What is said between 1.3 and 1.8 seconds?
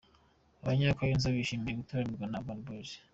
bishimiye